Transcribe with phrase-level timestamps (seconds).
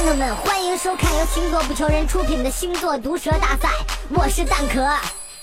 [0.00, 3.68] 观众们，欢迎收看由星座不求人出品的星座毒舌大赛，
[4.08, 4.82] 我是蛋壳。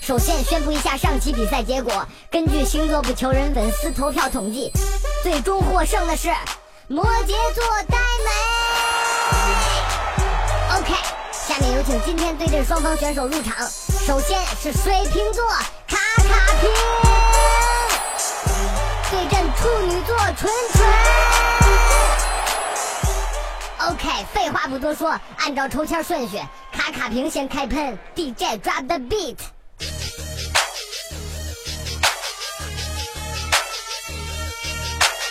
[0.00, 4.72] 首先宣布一下上期比赛结果，根据星座不求人粉丝投票统计，
[5.22, 6.34] 最终获胜的是
[6.88, 8.30] 摩羯座呆美。
[10.80, 10.92] OK，
[11.30, 13.54] 下面有请今天对阵双方选手入场。
[13.64, 15.46] 首先是水瓶座
[15.86, 16.66] 卡卡皮，
[19.12, 20.52] 对阵处女座纯
[24.68, 26.36] 不多说，按照抽签顺序，
[26.72, 29.36] 卡卡平先开喷，DJ drop the beat。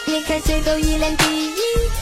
[0.06, 1.62] 你看谁都一脸敌意，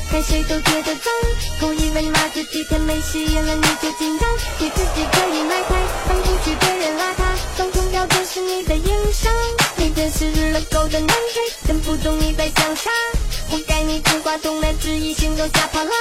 [0.10, 1.14] 看谁都觉得脏，
[1.60, 5.76] 故意为骂自己甜美实验了你就紧张，你自己可以买台，
[6.08, 7.24] 看不起别人邋遢，
[7.58, 9.34] 更重要的是你的硬伤，
[9.76, 12.92] 你真是日了狗的难追，真不懂你在想啥，
[13.50, 15.92] 活该你进化动了质疑心都吓跑了，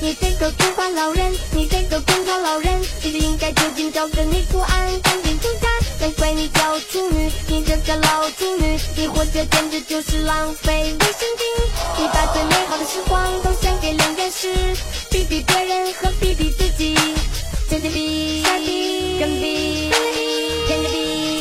[0.00, 5.66] 你这个孤寡老人，你这个空巢老人，其实应该就近找个女图案，赶紧出家，
[5.98, 11.42] 难怪你叫处女，你这个老处女，你活着简直就是浪费卫生巾。
[11.96, 14.54] 你把最美好的时光都献给两件事，
[15.10, 16.94] 比比别人和比比自己，
[17.70, 19.90] 天天比，傻逼，更比，
[20.68, 21.40] 天天比，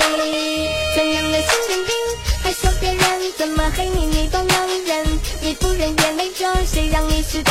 [0.96, 1.94] 这样的神病，
[2.42, 5.06] 还说别人怎么黑你你都能忍，
[5.42, 7.44] 你不忍也没辙，谁让你是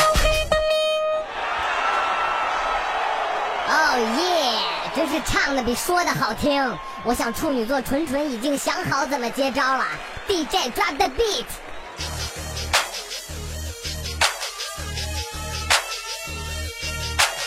[4.98, 6.76] 真是唱的比说的好听。
[7.04, 9.86] 我想处女座纯纯已经想好怎么接招了
[10.26, 11.44] ，DJ drop the beat。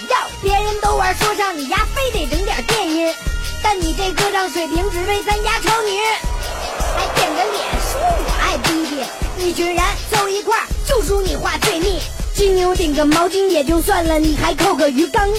[0.10, 3.14] 要别人都玩说唱，你丫非得整点电音，
[3.62, 6.00] 但你这歌唱水平只配咱家超女，
[6.96, 12.00] 还点个脸说我爱逼逼，一群人凑一块就数你话最密，
[12.34, 15.30] 金牛顶个毛巾也就算了，你还扣个鱼缸。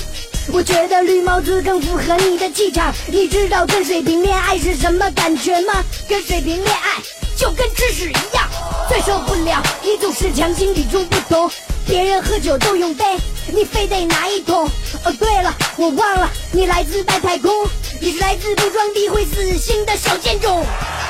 [0.50, 2.92] 我觉得绿帽子更符合你的气场。
[3.06, 5.84] 你知道跟水瓶恋爱是什么感觉吗？
[6.08, 7.00] 跟水瓶恋爱
[7.36, 8.48] 就跟吃屎一样，
[8.88, 11.50] 最受不了你总是强行与众不同。
[11.86, 13.04] 别人喝酒都用杯，
[13.52, 14.69] 你非得拿一桶。
[15.04, 17.50] 哦，对了，我忘了，你来自外太空，
[18.00, 20.64] 你是来自不装逼会死星的小贱种。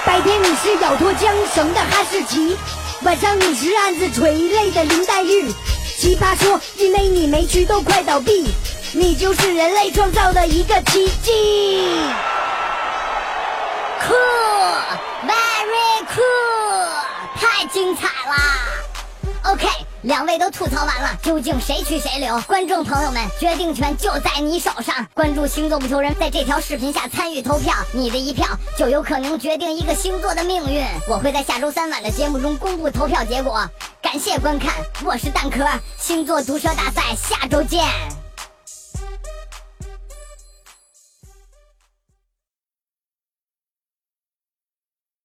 [0.06, 2.56] 白天你是咬脱缰绳的哈士奇，
[3.02, 5.50] 晚上你是暗自垂泪的林黛玉。
[5.98, 8.46] 奇葩说，因为你没去都快倒闭，
[8.94, 11.98] 你就是人类创造的一个奇迹。
[14.06, 16.88] Cool，very cool，
[17.34, 18.36] 太精彩了
[19.50, 19.66] ！OK，
[20.02, 22.38] 两位都吐槽完了，究竟谁去谁留？
[22.42, 25.06] 观众朋友们，决定权就在你手上。
[25.14, 30.84] 关注星座不求人，在这条视频下参与投票，你的一票就有可能决定一个星座的命运。
[31.08, 33.66] 我会在下周三晚的节目中公布投票结果。
[34.02, 35.64] 感谢观看，我是蛋壳，
[35.96, 37.88] 星座毒舌大赛，下周见。